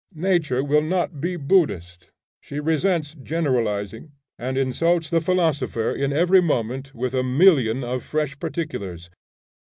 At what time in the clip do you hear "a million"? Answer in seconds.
7.13-7.83